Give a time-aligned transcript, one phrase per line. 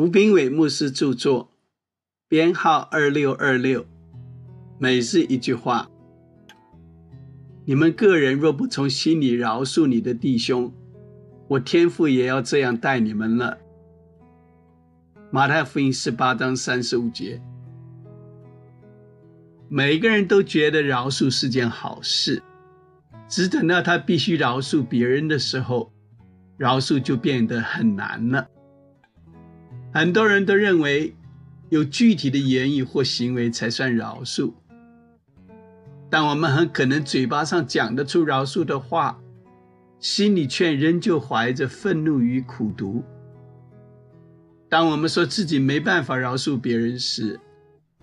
[0.00, 1.50] 吴炳伟牧师著作，
[2.26, 3.84] 编号二六二六。
[4.78, 5.90] 每日一句话：
[7.66, 10.72] 你们个人若不从心里饶恕你的弟兄，
[11.48, 13.58] 我天父也要这样待你们了。
[15.30, 17.38] 马太福音十八章三十五节。
[19.68, 22.42] 每个人都觉得饶恕是件好事，
[23.28, 25.92] 只等到他必须饶恕别人的时候，
[26.56, 28.48] 饶恕就变得很难了。
[29.92, 31.16] 很多人都认为，
[31.68, 34.52] 有具体的言语或行为才算饶恕，
[36.08, 39.20] 但我们很可能嘴巴上讲得出饶恕的话，
[39.98, 43.02] 心里却仍旧怀着愤怒与苦毒。
[44.68, 47.40] 当我们说自己没办法饶恕别人时，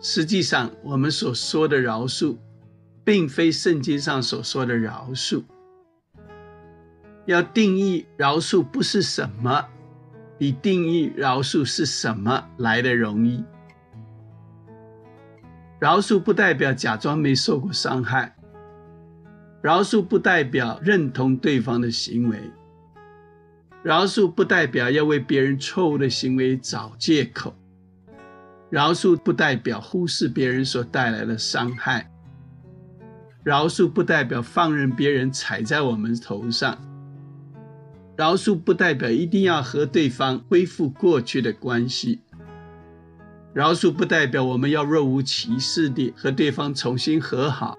[0.00, 2.36] 实际上我们所说的饶恕，
[3.04, 5.44] 并非圣经上所说的饶恕。
[7.26, 9.64] 要定义饶恕不是什么。
[10.38, 13.44] 比定义饶恕是什么来的容易。
[15.80, 18.36] 饶恕不代表假装没受过伤害，
[19.60, 22.38] 饶恕不代表认同对方的行为，
[23.82, 27.54] 饶恕不代表要为别人错误的行为找借口，
[28.70, 32.10] 饶恕不代表忽视别人所带来的伤害，
[33.44, 36.76] 饶恕不代表放任别人踩在我们头上。
[38.18, 42.20] 饶恕不代表一定要和对方恢复过去的关系，
[43.54, 47.78] 饶恕不代表我们要若无其事地和对方重新和好，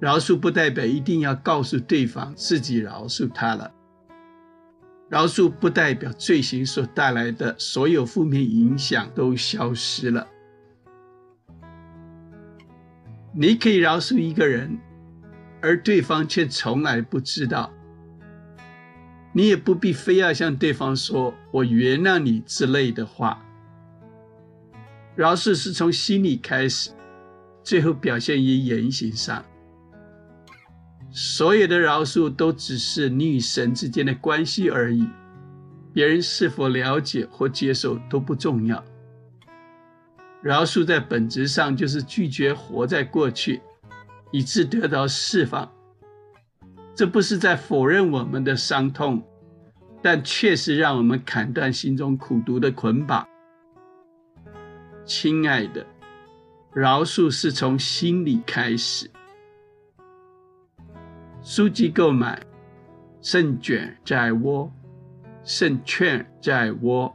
[0.00, 3.70] 饶恕不代表一定要告诉对方自己饶恕他了，
[5.10, 10.26] 饶恕不代表罪行所带来的所有负面影响都消失了。
[13.34, 14.78] 你可以饶恕一个人，
[15.60, 17.70] 而对方却从来不知道。
[19.36, 23.44] 你也不必非要向对方说“我原谅你”之类的话。
[25.16, 26.90] 饶恕是从心里开始，
[27.64, 29.44] 最后表现于言行上。
[31.10, 35.08] 所有的饶恕都只是你与神之间的关系而已，
[35.92, 38.84] 别人是否了解或接受都不重要。
[40.42, 43.60] 饶恕在本质上就是拒绝活在过去，
[44.30, 45.68] 以致得到释放。
[46.94, 49.22] 这不是在否认我们的伤痛，
[50.00, 53.26] 但确实让我们砍断心中苦毒的捆绑。
[55.04, 55.84] 亲爱的，
[56.72, 59.10] 饶恕是从心里开始。
[61.42, 62.40] 书籍购买，
[63.20, 64.72] 胜卷在握，
[65.42, 67.14] 胜券在握。